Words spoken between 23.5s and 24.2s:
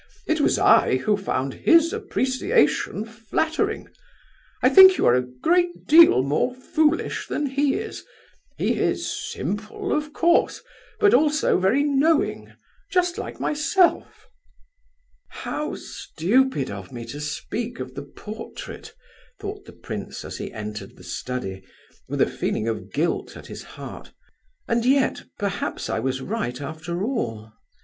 heart,